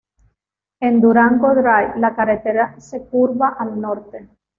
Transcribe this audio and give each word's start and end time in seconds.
En 0.79 0.99
Durango 0.99 1.53
Drive, 1.53 1.99
la 1.99 2.15
carretera 2.15 2.73
se 2.79 3.05
curva 3.05 3.49
al 3.59 3.79
norte. 3.79 4.29